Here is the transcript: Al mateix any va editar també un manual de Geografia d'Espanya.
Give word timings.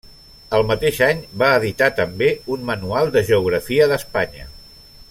Al 0.59 0.63
mateix 0.69 1.01
any 1.07 1.21
va 1.43 1.51
editar 1.59 1.91
també 2.01 2.31
un 2.57 2.65
manual 2.71 3.13
de 3.19 3.25
Geografia 3.31 3.93
d'Espanya. 3.93 4.49